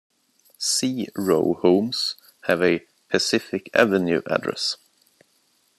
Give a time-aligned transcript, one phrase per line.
[0.57, 2.15] C row homes
[2.47, 4.77] have a Pacific Avenue address.